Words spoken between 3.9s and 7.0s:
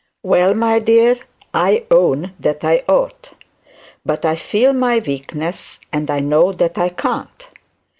But I feel my weakness and I know that I